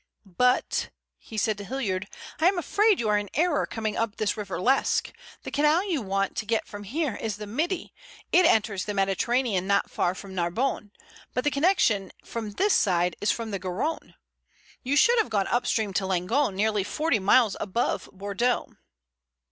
"But," 0.25 0.89
he 1.19 1.37
said 1.37 1.59
to 1.59 1.63
Hilliard, 1.63 2.07
"I 2.39 2.47
am 2.47 2.57
afraid 2.57 2.99
you 2.99 3.07
are 3.07 3.19
in 3.19 3.29
error 3.35 3.65
in 3.65 3.69
coming 3.69 3.95
up 3.95 4.15
this 4.15 4.35
River 4.35 4.59
Lesque. 4.59 5.13
The 5.43 5.51
canal 5.51 5.83
you 5.91 6.01
want 6.01 6.35
to 6.37 6.47
get 6.47 6.67
from 6.67 6.85
here 6.85 7.13
is 7.15 7.37
the 7.37 7.45
Midi, 7.45 7.93
it 8.31 8.43
enters 8.47 8.85
the 8.85 8.95
Mediterranean 8.95 9.67
not 9.67 9.91
far 9.91 10.15
from 10.15 10.33
Narbonne. 10.33 10.91
But 11.35 11.43
the 11.43 11.51
connection 11.51 12.11
from 12.25 12.53
this 12.53 12.73
side 12.73 13.15
is 13.21 13.29
from 13.31 13.51
the 13.51 13.59
Garonne. 13.59 14.15
You 14.81 14.95
should 14.97 15.19
have 15.19 15.29
gone 15.29 15.45
up 15.45 15.67
stream 15.67 15.93
to 15.93 16.07
Langon, 16.07 16.55
nearly 16.55 16.83
forty 16.83 17.19
miles 17.19 17.55
above 17.59 18.09
Bordeaux." 18.11 18.73